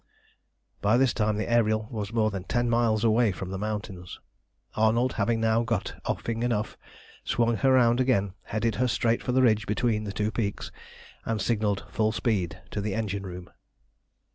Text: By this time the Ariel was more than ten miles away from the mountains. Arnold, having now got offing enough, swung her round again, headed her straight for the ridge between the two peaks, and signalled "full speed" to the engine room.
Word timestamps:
By 0.81 0.97
this 0.97 1.13
time 1.13 1.37
the 1.37 1.47
Ariel 1.47 1.87
was 1.91 2.11
more 2.11 2.31
than 2.31 2.45
ten 2.45 2.67
miles 2.67 3.03
away 3.03 3.31
from 3.31 3.51
the 3.51 3.59
mountains. 3.59 4.19
Arnold, 4.73 5.13
having 5.13 5.39
now 5.39 5.61
got 5.61 5.93
offing 6.05 6.41
enough, 6.41 6.75
swung 7.23 7.57
her 7.57 7.73
round 7.73 7.99
again, 8.01 8.33
headed 8.45 8.73
her 8.81 8.87
straight 8.87 9.21
for 9.21 9.31
the 9.31 9.43
ridge 9.43 9.67
between 9.67 10.05
the 10.05 10.11
two 10.11 10.31
peaks, 10.31 10.71
and 11.23 11.39
signalled 11.39 11.85
"full 11.87 12.11
speed" 12.11 12.59
to 12.71 12.81
the 12.81 12.95
engine 12.95 13.27
room. 13.27 13.51